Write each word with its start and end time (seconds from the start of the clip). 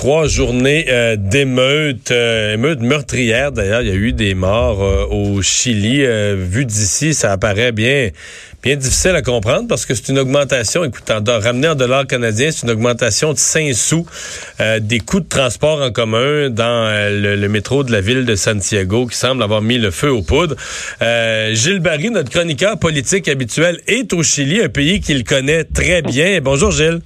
Trois 0.00 0.28
journées 0.28 0.86
euh, 0.88 1.16
d'émeutes, 1.16 2.10
euh, 2.10 2.54
émeutes 2.54 2.80
meurtrières 2.80 3.52
d'ailleurs. 3.52 3.82
Il 3.82 3.88
y 3.88 3.90
a 3.90 3.94
eu 3.94 4.14
des 4.14 4.34
morts 4.34 4.82
euh, 4.82 5.04
au 5.04 5.42
Chili. 5.42 6.02
Euh, 6.02 6.36
vu 6.38 6.64
d'ici, 6.64 7.12
ça 7.12 7.32
apparaît 7.32 7.70
bien, 7.70 8.08
bien 8.62 8.76
difficile 8.76 9.10
à 9.10 9.20
comprendre 9.20 9.68
parce 9.68 9.84
que 9.84 9.94
c'est 9.94 10.08
une 10.08 10.18
augmentation. 10.18 10.84
Écoute, 10.84 11.10
en, 11.10 11.22
ramené 11.38 11.68
en 11.68 11.74
dollars 11.74 12.06
canadiens, 12.06 12.50
c'est 12.50 12.62
une 12.62 12.70
augmentation 12.70 13.34
de 13.34 13.38
5 13.38 13.74
sous 13.74 14.06
euh, 14.60 14.80
des 14.80 15.00
coûts 15.00 15.20
de 15.20 15.28
transport 15.28 15.82
en 15.82 15.92
commun 15.92 16.48
dans 16.48 16.88
le, 17.10 17.36
le, 17.36 17.48
métro 17.50 17.84
de 17.84 17.92
la 17.92 18.00
ville 18.00 18.24
de 18.24 18.36
Santiago 18.36 19.06
qui 19.06 19.18
semble 19.18 19.42
avoir 19.42 19.60
mis 19.60 19.76
le 19.76 19.90
feu 19.90 20.10
aux 20.10 20.22
poudres. 20.22 20.56
Gilles 21.52 21.80
Barry, 21.80 22.08
notre 22.08 22.30
chroniqueur 22.30 22.78
politique 22.78 23.28
habituel, 23.28 23.78
est 23.86 24.14
au 24.14 24.22
Chili, 24.22 24.62
un 24.62 24.70
pays 24.70 25.02
qu'il 25.02 25.24
connaît 25.24 25.64
très 25.64 26.00
bien. 26.00 26.40
Bonjour 26.40 26.70
Gilles. 26.70 27.00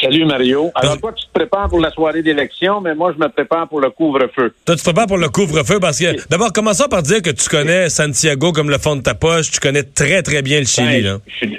Salut 0.00 0.24
Mario. 0.24 0.70
Alors 0.74 0.98
toi, 0.98 1.12
tu 1.12 1.26
te 1.26 1.32
prépares 1.32 1.68
pour 1.68 1.80
la 1.80 1.90
soirée 1.90 2.22
d'élection, 2.22 2.80
mais 2.80 2.94
moi, 2.94 3.12
je 3.16 3.22
me 3.22 3.28
prépare 3.28 3.68
pour 3.68 3.80
le 3.80 3.90
couvre-feu. 3.90 4.54
Toi, 4.64 4.74
tu 4.74 4.80
te 4.80 4.84
prépares 4.84 5.06
pour 5.06 5.18
le 5.18 5.28
couvre-feu 5.28 5.78
parce 5.78 5.98
que, 5.98 6.28
d'abord, 6.28 6.52
commençons 6.52 6.88
par 6.88 7.02
dire 7.02 7.20
que 7.20 7.30
tu 7.30 7.48
connais 7.48 7.88
Santiago 7.88 8.52
comme 8.52 8.70
le 8.70 8.78
fond 8.78 8.96
de 8.96 9.02
ta 9.02 9.14
poche. 9.14 9.50
Tu 9.50 9.60
connais 9.60 9.82
très, 9.82 10.22
très 10.22 10.42
bien 10.42 10.60
le 10.60 10.66
Chili. 10.66 11.02
Ben, 11.02 11.04
là. 11.04 11.18
Je, 11.26 11.36
suis, 11.36 11.56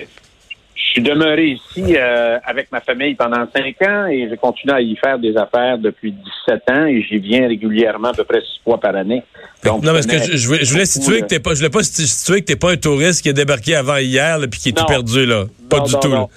je 0.75 0.81
suis 0.95 1.01
demeuré 1.03 1.45
ici 1.47 1.95
euh, 1.95 2.39
avec 2.43 2.71
ma 2.71 2.81
famille 2.81 3.15
pendant 3.15 3.45
cinq 3.55 3.81
ans 3.87 4.07
et 4.07 4.27
je 4.29 4.35
continue 4.35 4.73
à 4.73 4.81
y 4.81 4.95
faire 4.95 5.19
des 5.19 5.37
affaires 5.37 5.77
depuis 5.77 6.11
17 6.11 6.63
ans 6.69 6.85
et 6.85 7.01
j'y 7.03 7.19
viens 7.19 7.47
régulièrement 7.47 8.09
à 8.09 8.13
peu 8.13 8.23
près 8.23 8.41
six 8.41 8.59
fois 8.63 8.79
par 8.79 8.95
année. 8.95 9.23
Donc, 9.63 9.83
non, 9.83 9.93
parce 9.93 10.07
que 10.07 10.17
je, 10.17 10.35
je, 10.35 10.47
voulais, 10.47 10.65
je 10.65 10.71
voulais 10.71 10.85
situer 10.85 11.21
que 11.21 11.27
t'es 11.27 11.39
pas, 11.39 11.51
je 11.51 11.57
voulais 11.59 11.69
pas 11.69 11.83
situer 11.83 12.41
que 12.41 12.45
t'es 12.45 12.55
pas 12.55 12.71
un 12.71 12.77
touriste 12.77 13.21
qui 13.21 13.29
est 13.29 13.33
débarqué 13.33 13.75
avant 13.75 13.97
hier 13.97 14.39
puis 14.49 14.59
qui 14.59 14.69
est 14.69 14.77
non. 14.77 14.83
tout 14.83 14.87
perdu 14.87 15.25
là. 15.25 15.45
Pas 15.69 15.77
non, 15.77 15.83
du 15.83 15.93
non, 15.93 15.99
tout. 15.99 16.11
Là. 16.11 16.27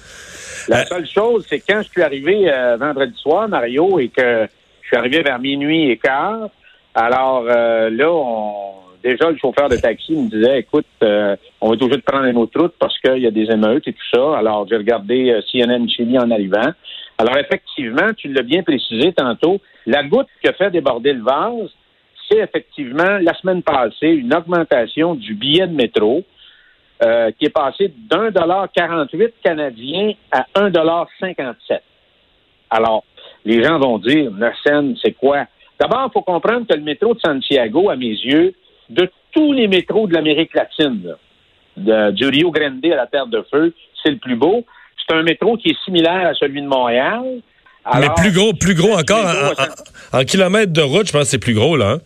La 0.68 0.84
seule 0.86 1.06
chose, 1.06 1.46
c'est 1.48 1.60
quand 1.60 1.82
je 1.82 1.88
suis 1.88 2.02
arrivé 2.02 2.50
euh, 2.52 2.76
vendredi 2.76 3.16
soir, 3.18 3.48
Mario, 3.48 3.98
et 3.98 4.08
que 4.08 4.46
je 4.82 4.86
suis 4.86 4.96
arrivé 4.96 5.22
vers 5.22 5.38
minuit 5.38 5.90
et 5.90 5.96
quart, 5.96 6.48
alors 6.94 7.44
euh, 7.48 7.90
là, 7.90 8.10
on, 8.10 8.84
déjà, 9.04 9.30
le 9.30 9.36
chauffeur 9.36 9.68
de 9.68 9.76
taxi 9.76 10.12
me 10.12 10.28
disait, 10.28 10.60
écoute, 10.60 10.86
euh, 11.02 11.36
on 11.60 11.68
va 11.68 11.74
être 11.74 11.82
obligé 11.82 12.00
de 12.00 12.04
prendre 12.04 12.24
une 12.24 12.38
autre 12.38 12.58
route 12.58 12.74
parce 12.78 12.98
qu'il 12.98 13.18
y 13.18 13.26
a 13.26 13.30
des 13.30 13.50
émeutes 13.50 13.86
et 13.86 13.92
tout 13.92 14.08
ça. 14.12 14.38
Alors, 14.38 14.66
j'ai 14.68 14.76
regardé 14.76 15.30
euh, 15.30 15.42
CNN 15.52 15.86
Chili 15.88 16.18
en 16.18 16.30
arrivant. 16.30 16.72
Alors, 17.18 17.36
effectivement, 17.36 18.12
tu 18.16 18.32
l'as 18.32 18.42
bien 18.42 18.62
précisé 18.62 19.12
tantôt, 19.12 19.60
la 19.86 20.02
goutte 20.02 20.28
qui 20.40 20.48
a 20.48 20.52
fait 20.54 20.70
déborder 20.70 21.12
le 21.12 21.22
vase, 21.22 21.70
c'est 22.28 22.38
effectivement, 22.38 23.18
la 23.20 23.34
semaine 23.34 23.62
passée, 23.62 24.08
une 24.08 24.34
augmentation 24.34 25.14
du 25.14 25.34
billet 25.34 25.66
de 25.66 25.74
métro. 25.74 26.24
Euh, 27.02 27.32
qui 27.32 27.46
est 27.46 27.50
passé 27.50 27.92
d'un 28.08 28.30
dollar 28.30 28.68
48 28.72 29.34
canadien 29.42 30.12
à 30.30 30.46
un 30.55 30.70
dollar 30.70 31.08
57. 31.18 31.82
Alors, 32.70 33.02
les 33.44 33.64
gens 33.64 33.80
vont 33.80 33.98
dire, 33.98 34.30
Nessen, 34.30 34.94
c'est 35.02 35.12
quoi? 35.12 35.46
D'abord, 35.80 36.08
il 36.08 36.12
faut 36.12 36.22
comprendre 36.22 36.68
que 36.68 36.74
le 36.74 36.83
métro 36.83 37.14
de 37.14 37.18
Santiago, 37.18 37.90
à 37.90 37.96
mes 37.96 38.06
yeux, 38.06 38.54
de 38.90 39.10
tous 39.33 39.52
les 39.52 39.66
métros 39.66 40.06
de 40.06 40.14
l'Amérique 40.14 40.54
latine, 40.54 41.02
là, 41.04 41.16
de, 41.77 42.12
du 42.12 42.28
Rio 42.28 42.52
Grande 42.52 42.86
à 42.86 42.94
la 42.94 43.06
Terre 43.08 43.27
de 43.27 43.44
Feu, 43.50 43.74
c'est 44.00 44.12
le 44.12 44.18
plus 44.18 44.36
beau. 44.36 44.64
C'est 44.96 45.16
un 45.16 45.24
métro 45.24 45.56
qui 45.56 45.70
est 45.70 45.84
similaire 45.84 46.28
à 46.28 46.34
celui 46.34 46.62
de 46.62 46.68
Montréal. 46.68 47.42
Alors, 47.84 48.00
Mais 48.00 48.22
plus 48.22 48.33
gros, 48.33 48.52
plus 48.54 48.74
gros 48.74 48.92
encore. 48.92 49.02
Plus 49.02 49.36
gros, 49.36 49.62
en, 50.14 50.18
en, 50.18 50.20
en, 50.20 50.24
kilomètres 50.24 50.72
de 50.72 50.83
route, 50.83 51.08
je 51.08 51.12
pense 51.12 51.22
que 51.22 51.28
c'est 51.28 51.38
plus 51.38 51.54
gros, 51.54 51.77
là. 51.77 51.94
Hein? 51.94 51.98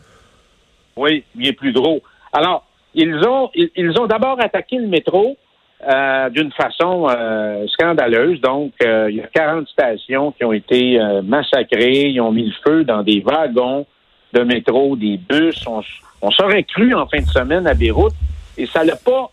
Oui, 0.96 1.24
il 1.38 1.46
est 1.46 1.52
plus 1.52 1.72
gros. 1.72 2.02
Alors, 2.32 2.64
ils 2.94 3.16
ont, 3.26 3.50
ils, 3.54 3.98
ont 3.98 4.06
d'abord 4.06 4.40
attaqué 4.40 4.76
le 4.76 4.86
métro 4.86 5.36
euh, 5.88 6.30
d'une 6.30 6.50
façon 6.52 7.06
euh, 7.08 7.66
scandaleuse. 7.68 8.40
Donc, 8.40 8.72
euh, 8.82 9.08
il 9.10 9.16
y 9.16 9.20
a 9.20 9.26
40 9.26 9.68
stations 9.68 10.32
qui 10.32 10.44
ont 10.44 10.52
été 10.52 11.00
euh, 11.00 11.22
massacrées. 11.22 12.08
Ils 12.08 12.20
ont 12.20 12.32
mis 12.32 12.46
le 12.46 12.54
feu 12.64 12.84
dans 12.84 13.02
des 13.02 13.20
wagons 13.20 13.86
de 14.32 14.40
métro, 14.42 14.96
des 14.96 15.16
bus. 15.16 15.64
On, 15.66 15.82
on 16.22 16.30
serait 16.30 16.64
cru 16.64 16.94
en 16.94 17.06
fin 17.06 17.20
de 17.20 17.28
semaine 17.28 17.66
à 17.66 17.74
Beyrouth 17.74 18.14
et 18.56 18.66
ça 18.66 18.82
l'a 18.82 18.96
pas. 18.96 19.30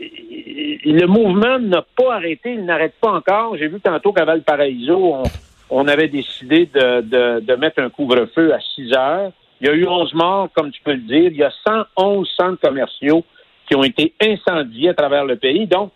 le 0.00 1.06
mouvement 1.06 1.58
n'a 1.58 1.84
pas 1.96 2.14
arrêté. 2.14 2.54
Il 2.54 2.64
n'arrête 2.64 2.94
pas 3.00 3.12
encore. 3.12 3.56
J'ai 3.58 3.68
vu 3.68 3.80
tantôt 3.80 4.12
qu'à 4.12 4.24
Valparaiso, 4.24 4.96
on, 4.96 5.22
on 5.68 5.88
avait 5.88 6.08
décidé 6.08 6.66
de, 6.66 7.00
de, 7.00 7.40
de 7.40 7.54
mettre 7.56 7.80
un 7.80 7.90
couvre-feu 7.90 8.54
à 8.54 8.58
6 8.74 8.92
heures. 8.94 9.32
Il 9.62 9.68
y 9.68 9.70
a 9.70 9.74
eu 9.74 9.86
11 9.86 10.12
morts, 10.14 10.48
comme 10.52 10.72
tu 10.72 10.80
peux 10.82 10.92
le 10.92 10.98
dire. 10.98 11.30
Il 11.30 11.36
y 11.36 11.44
a 11.44 11.52
111 11.96 12.28
centres 12.36 12.60
commerciaux 12.60 13.24
qui 13.68 13.76
ont 13.76 13.84
été 13.84 14.12
incendiés 14.20 14.88
à 14.88 14.94
travers 14.94 15.24
le 15.24 15.36
pays. 15.36 15.68
Donc, 15.68 15.92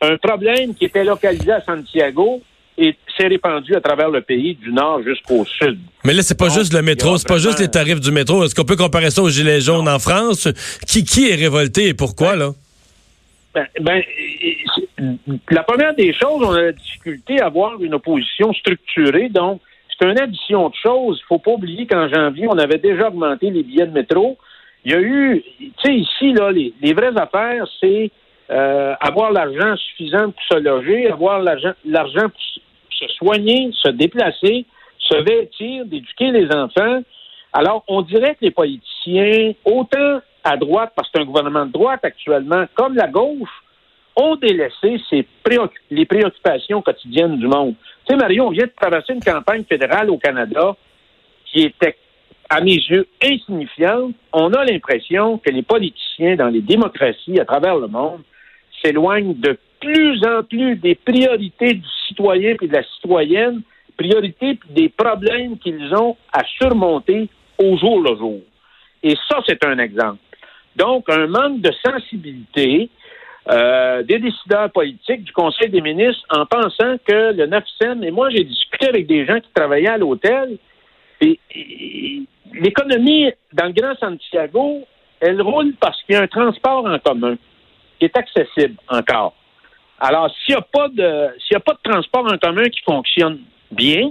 un 0.00 0.16
problème 0.16 0.74
qui 0.74 0.86
était 0.86 1.04
localisé 1.04 1.52
à 1.52 1.60
Santiago 1.60 2.42
et 2.76 2.96
s'est 3.16 3.28
répandu 3.28 3.76
à 3.76 3.80
travers 3.80 4.10
le 4.10 4.20
pays 4.20 4.56
du 4.56 4.72
nord 4.72 5.00
jusqu'au 5.04 5.44
sud. 5.44 5.78
Mais 6.02 6.12
là, 6.12 6.22
c'est 6.22 6.36
pas 6.36 6.48
Donc, 6.48 6.58
juste 6.58 6.72
le 6.72 6.82
métro, 6.82 7.16
c'est 7.16 7.28
pas 7.28 7.38
juste 7.38 7.60
les 7.60 7.68
tarifs 7.68 8.00
du 8.00 8.10
métro. 8.10 8.44
Est-ce 8.44 8.54
qu'on 8.54 8.64
peut 8.64 8.74
comparer 8.74 9.10
ça 9.10 9.22
aux 9.22 9.30
Gilets 9.30 9.60
jaunes 9.60 9.84
non. 9.84 9.92
en 9.92 9.98
France? 10.00 10.48
Qui, 10.84 11.04
qui 11.04 11.30
est 11.30 11.36
révolté 11.36 11.86
et 11.86 11.94
pourquoi, 11.94 12.32
ben, 12.32 12.38
là? 12.38 12.50
Ben, 13.54 13.66
ben, 13.80 14.02
la 15.50 15.62
première 15.62 15.94
des 15.94 16.12
choses, 16.12 16.42
on 16.42 16.50
a 16.50 16.62
la 16.62 16.72
difficulté 16.72 17.40
à 17.40 17.46
avoir 17.46 17.80
une 17.80 17.94
opposition 17.94 18.52
structurée. 18.52 19.28
Donc, 19.28 19.60
c'est 19.98 20.10
une 20.10 20.20
addition 20.20 20.68
de 20.68 20.74
choses. 20.74 21.20
Il 21.22 21.26
faut 21.26 21.38
pas 21.38 21.52
oublier 21.52 21.86
qu'en 21.86 22.08
janvier, 22.08 22.46
on 22.48 22.58
avait 22.58 22.78
déjà 22.78 23.08
augmenté 23.08 23.50
les 23.50 23.62
billets 23.62 23.86
de 23.86 23.92
métro. 23.92 24.36
Il 24.84 24.92
y 24.92 24.94
a 24.94 25.00
eu, 25.00 25.42
tu 25.58 25.72
sais, 25.82 25.94
ici, 25.94 26.32
là, 26.32 26.50
les, 26.50 26.74
les, 26.82 26.92
vraies 26.92 27.16
affaires, 27.16 27.66
c'est 27.80 28.10
euh, 28.50 28.94
avoir 29.00 29.32
l'argent 29.32 29.76
suffisant 29.76 30.30
pour 30.30 30.42
se 30.50 30.58
loger, 30.62 31.10
avoir 31.10 31.40
l'argent 31.40 32.28
pour 32.28 32.40
se 32.90 33.08
soigner, 33.14 33.70
se 33.72 33.90
déplacer, 33.90 34.66
se 34.98 35.16
vêtir, 35.22 35.86
d'éduquer 35.86 36.30
les 36.30 36.54
enfants. 36.54 37.02
Alors, 37.52 37.84
on 37.88 38.02
dirait 38.02 38.34
que 38.34 38.42
les 38.42 38.50
politiciens, 38.50 39.52
autant 39.64 40.20
à 40.42 40.56
droite, 40.56 40.92
parce 40.94 41.08
que 41.08 41.12
c'est 41.16 41.22
un 41.22 41.26
gouvernement 41.26 41.64
de 41.64 41.72
droite 41.72 42.00
actuellement, 42.02 42.64
comme 42.74 42.94
la 42.94 43.06
gauche, 43.06 43.63
ont 44.16 44.36
délaissé 44.36 44.96
les 45.90 46.06
préoccupations 46.06 46.82
quotidiennes 46.82 47.38
du 47.38 47.46
monde. 47.46 47.74
Tu 48.06 48.12
sais, 48.12 48.16
Mario, 48.16 48.46
on 48.46 48.50
vient 48.50 48.66
de 48.66 48.72
traverser 48.80 49.14
une 49.14 49.22
campagne 49.22 49.64
fédérale 49.64 50.10
au 50.10 50.18
Canada 50.18 50.76
qui 51.46 51.62
était, 51.62 51.96
à 52.48 52.60
mes 52.60 52.74
yeux, 52.74 53.06
insignifiante. 53.22 54.14
On 54.32 54.52
a 54.52 54.64
l'impression 54.64 55.38
que 55.38 55.50
les 55.50 55.62
politiciens 55.62 56.36
dans 56.36 56.48
les 56.48 56.60
démocraties 56.60 57.40
à 57.40 57.44
travers 57.44 57.76
le 57.76 57.88
monde 57.88 58.20
s'éloignent 58.82 59.34
de 59.34 59.58
plus 59.80 60.24
en 60.24 60.42
plus 60.42 60.76
des 60.76 60.94
priorités 60.94 61.74
du 61.74 61.88
citoyen 62.08 62.54
et 62.60 62.66
de 62.66 62.72
la 62.72 62.82
citoyenne, 62.82 63.62
priorités 63.96 64.58
des 64.70 64.88
problèmes 64.88 65.58
qu'ils 65.58 65.94
ont 65.94 66.16
à 66.32 66.42
surmonter 66.58 67.28
au 67.58 67.76
jour 67.76 68.00
le 68.00 68.16
jour. 68.16 68.40
Et 69.02 69.14
ça, 69.28 69.40
c'est 69.46 69.64
un 69.64 69.78
exemple. 69.78 70.18
Donc, 70.76 71.04
un 71.08 71.26
manque 71.26 71.60
de 71.60 71.70
sensibilité, 71.84 72.88
euh, 73.50 74.02
des 74.02 74.18
décideurs 74.18 74.70
politiques 74.70 75.24
du 75.24 75.32
Conseil 75.32 75.68
des 75.68 75.82
ministres 75.82 76.24
en 76.30 76.46
pensant 76.46 76.96
que 77.06 77.32
le 77.32 77.46
9 77.46 77.64
cents, 77.80 78.02
et 78.02 78.10
moi 78.10 78.30
j'ai 78.30 78.44
discuté 78.44 78.88
avec 78.88 79.06
des 79.06 79.26
gens 79.26 79.38
qui 79.38 79.50
travaillaient 79.54 79.88
à 79.88 79.98
l'hôtel, 79.98 80.58
et, 81.20 81.38
l'économie 82.52 83.30
dans 83.52 83.66
le 83.66 83.72
Grand 83.72 83.94
Santiago, 83.98 84.86
elle 85.20 85.42
roule 85.42 85.74
parce 85.80 86.00
qu'il 86.02 86.14
y 86.14 86.18
a 86.18 86.22
un 86.22 86.26
transport 86.26 86.86
en 86.86 86.98
commun 86.98 87.36
qui 87.98 88.06
est 88.06 88.16
accessible 88.16 88.76
encore. 88.88 89.34
Alors, 89.98 90.30
s'il 90.30 90.54
n'y 90.54 90.60
a 90.60 90.62
pas 90.62 90.88
de 90.88 91.28
s'il 91.40 91.56
a 91.56 91.60
pas 91.60 91.74
de 91.74 91.90
transport 91.90 92.26
en 92.32 92.38
commun 92.38 92.64
qui 92.64 92.80
fonctionne 92.82 93.40
bien, 93.70 94.10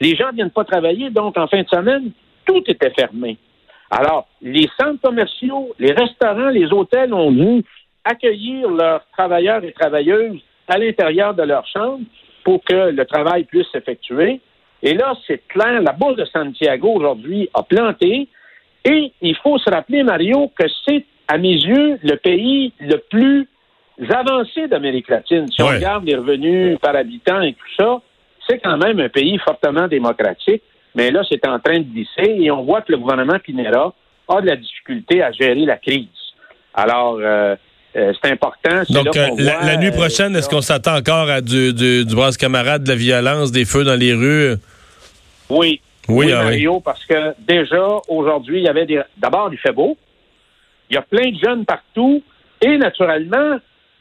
les 0.00 0.14
gens 0.16 0.28
ne 0.28 0.36
viennent 0.36 0.50
pas 0.50 0.64
travailler, 0.64 1.10
donc 1.10 1.36
en 1.38 1.46
fin 1.46 1.62
de 1.62 1.68
semaine, 1.68 2.10
tout 2.44 2.62
était 2.66 2.90
fermé. 2.90 3.38
Alors, 3.90 4.26
les 4.42 4.68
centres 4.78 5.00
commerciaux, 5.00 5.74
les 5.78 5.92
restaurants, 5.92 6.48
les 6.48 6.72
hôtels 6.72 7.14
ont 7.14 7.30
dû 7.30 7.64
accueillir 8.06 8.70
leurs 8.70 9.04
travailleurs 9.12 9.62
et 9.64 9.72
travailleuses 9.72 10.40
à 10.68 10.78
l'intérieur 10.78 11.34
de 11.34 11.42
leur 11.42 11.66
chambre. 11.66 12.04
pour 12.44 12.62
que 12.62 12.90
le 12.90 13.04
travail 13.06 13.42
puisse 13.42 13.66
s'effectuer. 13.72 14.40
Et 14.80 14.94
là, 14.94 15.14
c'est 15.26 15.42
clair, 15.48 15.82
la 15.82 15.90
bourse 15.90 16.14
de 16.14 16.24
Santiago 16.26 16.92
aujourd'hui 16.94 17.50
a 17.54 17.64
planté. 17.64 18.28
Et 18.84 19.12
il 19.20 19.36
faut 19.42 19.58
se 19.58 19.68
rappeler, 19.68 20.04
Mario, 20.04 20.52
que 20.56 20.66
c'est, 20.84 21.04
à 21.26 21.38
mes 21.38 21.54
yeux, 21.54 21.98
le 22.04 22.14
pays 22.14 22.72
le 22.78 22.98
plus 23.10 23.48
avancé 24.10 24.68
d'Amérique 24.68 25.08
latine. 25.08 25.48
Si 25.50 25.60
on 25.60 25.66
regarde 25.66 26.04
les 26.04 26.14
revenus 26.14 26.78
par 26.78 26.94
habitant 26.94 27.40
et 27.40 27.54
tout 27.54 27.74
ça, 27.76 28.00
c'est 28.48 28.60
quand 28.60 28.76
même 28.76 29.00
un 29.00 29.08
pays 29.08 29.38
fortement 29.38 29.88
démocratique. 29.88 30.62
Mais 30.94 31.10
là, 31.10 31.22
c'est 31.28 31.44
en 31.48 31.58
train 31.58 31.80
de 31.80 31.84
glisser 31.84 32.36
et 32.40 32.50
on 32.52 32.62
voit 32.62 32.82
que 32.82 32.92
le 32.92 32.98
gouvernement 32.98 33.40
Pinera 33.40 33.92
a 34.28 34.40
de 34.40 34.46
la 34.46 34.54
difficulté 34.56 35.20
à 35.20 35.32
gérer 35.32 35.66
la 35.66 35.78
crise. 35.78 36.06
Alors, 36.74 37.18
euh, 37.20 37.56
euh, 37.96 38.12
c'est 38.22 38.30
important. 38.30 38.82
Donc, 38.90 39.14
là 39.14 39.30
euh, 39.30 39.34
la, 39.38 39.76
nuit 39.76 39.88
euh, 39.88 39.92
prochaine, 39.92 40.36
est-ce 40.36 40.48
qu'on 40.48 40.60
s'attend 40.60 40.96
encore 40.96 41.30
à 41.30 41.40
du, 41.40 41.72
du, 41.72 42.04
du 42.04 42.14
brasse 42.14 42.36
camarade, 42.36 42.84
de 42.84 42.90
la 42.90 42.94
violence, 42.94 43.52
des 43.52 43.64
feux 43.64 43.84
dans 43.84 43.94
les 43.94 44.12
rues? 44.12 44.56
Oui. 45.48 45.80
Oui, 46.08 46.32
ah 46.32 46.40
oui. 46.40 46.44
Mario, 46.44 46.80
parce 46.80 47.04
que 47.04 47.34
déjà, 47.46 47.86
aujourd'hui, 48.08 48.58
il 48.58 48.64
y 48.64 48.68
avait 48.68 48.86
des. 48.86 49.00
D'abord, 49.16 49.48
il 49.50 49.58
fait 49.58 49.72
beau. 49.72 49.96
Il 50.90 50.94
y 50.94 50.96
a 50.98 51.02
plein 51.02 51.30
de 51.30 51.38
jeunes 51.38 51.64
partout. 51.64 52.22
Et 52.60 52.78
naturellement, 52.78 53.58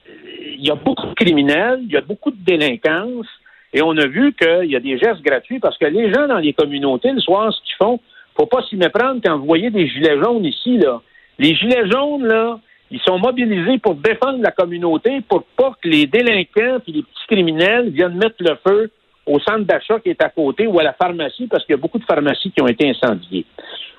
il 0.07 0.65
y 0.65 0.69
a 0.69 0.75
beaucoup 0.75 1.07
de 1.07 1.13
criminels, 1.13 1.79
il 1.83 1.91
y 1.91 1.97
a 1.97 2.01
beaucoup 2.01 2.31
de 2.31 2.43
délinquance. 2.43 3.27
Et 3.73 3.81
on 3.81 3.97
a 3.97 4.05
vu 4.05 4.33
qu'il 4.33 4.69
y 4.69 4.75
a 4.75 4.79
des 4.79 4.97
gestes 4.97 5.21
gratuits 5.21 5.59
parce 5.59 5.77
que 5.77 5.85
les 5.85 6.13
gens 6.13 6.27
dans 6.27 6.37
les 6.37 6.53
communautés, 6.53 7.11
le 7.11 7.19
soir, 7.19 7.51
ce 7.51 7.59
qu'ils 7.61 7.75
font, 7.77 7.99
faut 8.37 8.45
pas 8.45 8.61
s'y 8.69 8.75
méprendre 8.75 9.19
quand 9.23 9.37
vous 9.37 9.45
voyez 9.45 9.69
des 9.69 9.87
gilets 9.87 10.17
jaunes 10.21 10.45
ici, 10.45 10.77
là. 10.77 11.01
Les 11.39 11.55
gilets 11.55 11.89
jaunes, 11.89 12.25
là, 12.25 12.59
ils 12.91 13.01
sont 13.01 13.17
mobilisés 13.17 13.79
pour 13.79 13.95
défendre 13.95 14.41
la 14.41 14.51
communauté, 14.51 15.21
pour 15.21 15.43
pas 15.43 15.73
que 15.81 15.89
les 15.89 16.05
délinquants 16.05 16.79
et 16.87 16.91
les 16.91 17.01
petits 17.01 17.27
criminels 17.27 17.89
viennent 17.89 18.15
mettre 18.15 18.35
le 18.39 18.55
feu 18.65 18.91
au 19.25 19.39
centre 19.39 19.65
d'achat 19.65 19.99
qui 19.99 20.09
est 20.09 20.23
à 20.23 20.29
côté 20.29 20.67
ou 20.67 20.79
à 20.79 20.83
la 20.83 20.93
pharmacie, 20.93 21.47
parce 21.47 21.65
qu'il 21.65 21.73
y 21.73 21.79
a 21.79 21.81
beaucoup 21.81 21.97
de 21.97 22.05
pharmacies 22.05 22.51
qui 22.51 22.61
ont 22.61 22.67
été 22.67 22.89
incendiées. 22.89 23.45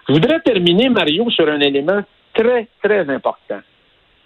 Je 0.09 0.13
voudrais 0.13 0.41
terminer, 0.41 0.89
Mario, 0.89 1.29
sur 1.31 1.49
un 1.49 1.61
élément 1.61 2.03
très, 2.33 2.69
très 2.83 3.09
important. 3.11 3.61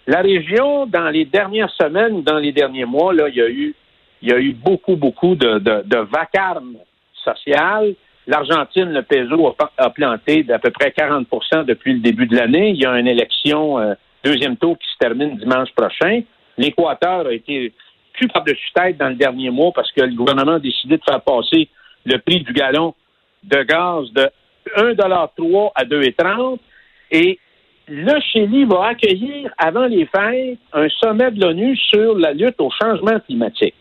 La 0.07 0.21
région, 0.21 0.85
dans 0.85 1.09
les 1.09 1.25
dernières 1.25 1.71
semaines 1.71 2.13
ou 2.13 2.21
dans 2.21 2.37
les 2.37 2.51
derniers 2.51 2.85
mois, 2.85 3.13
là, 3.13 3.29
il 3.29 3.35
y 3.35 3.41
a 3.41 3.49
eu, 3.49 3.75
il 4.21 4.29
y 4.29 4.33
a 4.33 4.39
eu 4.39 4.53
beaucoup, 4.53 4.95
beaucoup 4.95 5.35
de, 5.35 5.97
vacarme 6.11 6.75
social. 7.23 7.93
L'Argentine, 8.27 8.91
le 8.91 9.01
peso 9.01 9.55
a 9.77 9.89
planté 9.89 10.43
d'à 10.43 10.59
peu 10.59 10.69
près 10.69 10.89
40% 10.89 11.65
depuis 11.65 11.93
le 11.93 11.99
début 11.99 12.27
de 12.27 12.35
l'année. 12.35 12.69
Il 12.69 12.77
y 12.77 12.85
a 12.85 12.97
une 12.97 13.07
élection, 13.07 13.79
euh, 13.79 13.93
deuxième 14.23 14.57
tour 14.57 14.77
qui 14.77 14.87
se 14.91 14.97
termine 14.97 15.37
dimanche 15.37 15.69
prochain. 15.75 16.21
L'Équateur 16.57 17.27
a 17.27 17.33
été 17.33 17.73
cul 18.13 18.27
par-dessus 18.27 18.71
tête 18.73 18.97
dans 18.97 19.09
le 19.09 19.15
dernier 19.15 19.49
mois 19.49 19.71
parce 19.73 19.91
que 19.91 20.01
le 20.01 20.15
gouvernement 20.15 20.53
a 20.53 20.59
décidé 20.59 20.97
de 20.97 21.03
faire 21.03 21.21
passer 21.21 21.69
le 22.05 22.17
prix 22.17 22.41
du 22.41 22.53
gallon 22.53 22.93
de 23.43 23.63
gaz 23.63 24.11
de 24.13 24.29
1,3 24.77 25.71
à 25.75 25.85
2,30 25.85 26.59
et 27.11 27.39
le 27.87 28.19
Chili 28.21 28.65
va 28.65 28.87
accueillir 28.87 29.51
avant 29.57 29.85
les 29.85 30.05
fêtes 30.05 30.59
un 30.71 30.87
sommet 30.89 31.31
de 31.31 31.41
l'ONU 31.41 31.75
sur 31.75 32.17
la 32.17 32.33
lutte 32.33 32.59
au 32.59 32.69
changement 32.81 33.19
climatique. 33.19 33.75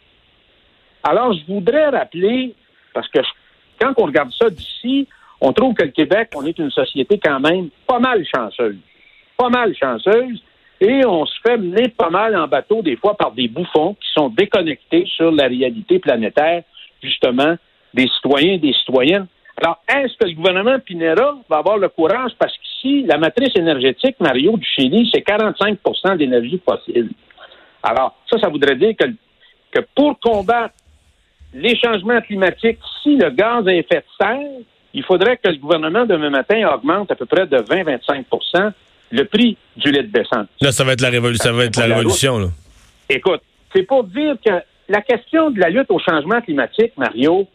Alors, 1.03 1.33
je 1.33 1.53
voudrais 1.53 1.89
rappeler, 1.89 2.55
parce 2.93 3.09
que 3.09 3.21
quand 3.81 3.93
on 3.99 4.07
regarde 4.07 4.33
ça 4.33 4.51
d'ici, 4.51 5.07
on 5.41 5.53
trouve 5.53 5.75
que 5.75 5.85
le 5.85 5.91
Québec, 5.91 6.31
on 6.35 6.45
est 6.45 6.59
une 6.59 6.71
société 6.71 7.19
quand 7.23 7.41
même 7.41 7.71
pas 7.87 7.99
mal 7.99 8.25
chanceuse. 8.35 8.77
Pas 9.41 9.49
mal 9.49 9.75
chanceuse. 9.75 10.43
Et 10.83 11.01
on 11.07 11.25
se 11.25 11.33
fait 11.41 11.57
mener 11.57 11.89
pas 11.89 12.11
mal 12.11 12.37
en 12.37 12.47
bateau 12.47 12.83
des 12.83 12.97
fois 12.97 13.17
par 13.17 13.33
des 13.33 13.49
bouffons 13.49 13.95
qui 13.95 14.09
sont 14.13 14.29
déconnectés 14.29 15.07
sur 15.17 15.31
la 15.31 15.47
réalité 15.47 15.99
planétaire, 15.99 16.63
justement, 17.03 17.57
des 17.95 18.07
citoyens 18.09 18.53
et 18.55 18.59
des 18.59 18.75
citoyennes. 18.75 19.27
Alors, 19.57 19.83
est-ce 19.89 20.15
que 20.19 20.29
le 20.29 20.35
gouvernement 20.35 20.79
Pinera 20.79 21.39
va 21.49 21.57
avoir 21.57 21.79
le 21.79 21.89
courage? 21.89 22.33
Parce 22.39 22.53
qu'ici, 22.59 23.05
la 23.05 23.17
matrice 23.17 23.57
énergétique, 23.57 24.17
Mario, 24.21 24.59
du 24.59 24.67
Chili, 24.67 25.09
c'est 25.11 25.27
45% 25.27 26.19
d'énergie 26.19 26.61
fossile. 26.63 27.09
Alors, 27.83 28.15
ça, 28.31 28.39
ça 28.39 28.49
voudrait 28.51 28.77
dire 28.77 28.95
que, 28.95 29.07
que 29.71 29.81
pour 29.95 30.21
combattre 30.21 30.75
les 31.55 31.77
changements 31.77 32.21
climatiques, 32.21 32.79
si 33.03 33.17
le 33.17 33.31
gaz 33.31 33.67
à 33.67 33.73
effet 33.73 34.05
de 34.05 34.05
serre, 34.21 34.61
il 34.93 35.03
faudrait 35.03 35.39
que 35.39 35.49
le 35.49 35.57
gouvernement 35.57 36.05
demain 36.05 36.29
matin 36.29 36.69
augmente 36.75 37.11
à 37.11 37.15
peu 37.15 37.25
près 37.25 37.47
de 37.47 37.57
20-25 37.57 38.25
le 39.11 39.25
prix 39.25 39.57
du 39.77 39.91
lait 39.91 40.03
de 40.03 40.09
descente. 40.13 40.49
Là, 40.61 40.73
ça 40.73 40.85
va 40.85 40.93
être 40.93 41.01
la 41.01 41.11
révolution. 41.11 41.45
Ça 41.45 41.53
va 41.53 41.65
être 41.65 41.77
la 41.77 41.89
La 41.89 41.97
révolution, 41.97 42.39
là. 42.39 42.49
Écoute, 43.09 43.43
c'est 43.75 43.83
pour 43.83 44.05
dire 44.05 44.37
que 44.45 44.53
la 44.89 45.03
question 45.03 45.51
de 45.51 45.61
la 45.61 45.71
lutte 45.71 45.91
au 45.91 45.99
changement 45.99 46.41
climatique, 46.41 46.93
Mario, 46.97 47.47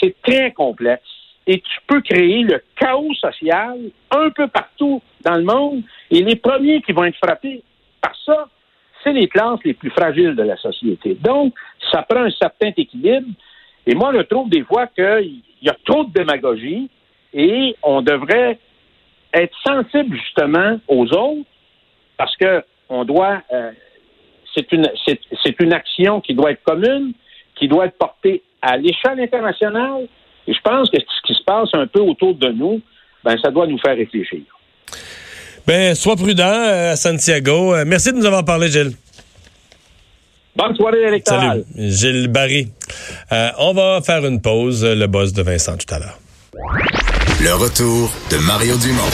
c'est 0.00 0.14
très 0.22 0.52
complexe. 0.52 1.02
Et 1.46 1.60
tu 1.60 1.78
peux 1.86 2.00
créer 2.00 2.42
le 2.42 2.62
chaos 2.80 3.12
social 3.20 3.76
un 4.10 4.30
peu 4.30 4.48
partout 4.48 5.02
dans 5.22 5.36
le 5.36 5.44
monde. 5.44 5.82
Et 6.10 6.22
les 6.22 6.36
premiers 6.36 6.80
qui 6.82 6.92
vont 6.92 7.04
être 7.04 7.18
frappés 7.18 7.62
par 8.00 8.14
ça, 8.24 8.48
c'est 9.02 9.12
les 9.12 9.28
classes 9.28 9.60
les 9.64 9.74
plus 9.74 9.90
fragiles 9.90 10.34
de 10.34 10.42
la 10.42 10.56
société. 10.56 11.16
Donc, 11.20 11.54
ça 11.92 12.02
prend 12.02 12.22
un 12.22 12.30
certain 12.30 12.72
équilibre. 12.76 13.28
Et 13.86 13.94
moi, 13.94 14.12
je 14.14 14.22
trouve 14.22 14.48
des 14.48 14.64
fois 14.64 14.86
qu'il 14.86 15.42
y 15.60 15.68
a 15.68 15.76
trop 15.84 16.04
de 16.04 16.12
démagogie 16.12 16.88
et 17.34 17.76
on 17.82 18.00
devrait 18.00 18.58
être 19.34 19.54
sensible 19.64 20.16
justement 20.16 20.78
aux 20.88 21.06
autres 21.12 21.46
parce 22.16 22.34
que 22.36 22.64
on 22.88 23.04
doit 23.04 23.42
euh, 23.52 23.72
c'est 24.54 24.70
une 24.72 24.88
c'est, 25.06 25.18
c'est 25.42 25.60
une 25.60 25.72
action 25.72 26.20
qui 26.20 26.34
doit 26.34 26.52
être 26.52 26.62
commune, 26.62 27.12
qui 27.58 27.68
doit 27.68 27.86
être 27.86 27.98
portée 27.98 28.42
à 28.62 28.76
l'échelle 28.76 29.20
internationale. 29.20 30.08
Et 30.46 30.54
je 30.54 30.60
pense 30.60 30.90
que 30.90 30.98
ce 31.00 31.26
qui 31.26 31.34
se 31.34 31.42
passe 31.44 31.68
un 31.72 31.86
peu 31.86 32.00
autour 32.00 32.34
de 32.34 32.48
nous, 32.48 32.80
ben 33.24 33.36
ça 33.42 33.50
doit 33.50 33.66
nous 33.66 33.78
faire 33.78 33.96
réfléchir. 33.96 34.42
Ben, 35.66 35.94
sois 35.94 36.16
prudent 36.16 36.44
euh, 36.44 36.92
à 36.92 36.96
Santiago. 36.96 37.74
Euh, 37.74 37.84
merci 37.86 38.12
de 38.12 38.18
nous 38.18 38.26
avoir 38.26 38.44
parlé, 38.44 38.68
Gilles. 38.68 38.92
Bonne 40.54 40.76
soirée 40.76 41.02
électorale. 41.02 41.64
Salut. 41.74 41.90
Gilles 41.90 42.28
Barry. 42.28 42.68
Euh, 43.32 43.48
on 43.58 43.72
va 43.72 44.00
faire 44.02 44.24
une 44.26 44.40
pause. 44.42 44.84
Le 44.84 45.06
boss 45.06 45.32
de 45.32 45.42
Vincent 45.42 45.76
tout 45.76 45.92
à 45.92 45.98
l'heure. 45.98 46.18
Le 47.40 47.54
retour 47.54 48.12
de 48.30 48.36
Mario 48.46 48.76
Dumont. 48.76 49.10